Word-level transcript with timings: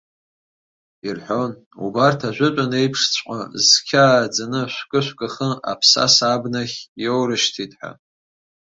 Ирҳәон, 1.07 1.51
убарҭ 1.85 2.19
ажәытәан 2.27 2.71
еиԥшҵәҟьа, 2.79 3.39
зқьы 3.67 3.99
ааӡаны, 4.09 4.61
шәкы-шәкы 4.73 5.27
хы 5.33 5.49
аԥсаса 5.71 6.25
абнахь 6.33 6.77
иоурышьҭит 7.03 7.71
ҳәа. 7.79 7.91